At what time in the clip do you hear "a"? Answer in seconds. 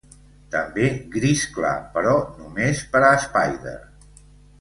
3.11-3.13